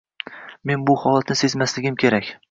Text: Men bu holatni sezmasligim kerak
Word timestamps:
Men 0.69 0.85
bu 0.89 0.95
holatni 1.01 1.37
sezmasligim 1.41 1.99
kerak 2.05 2.33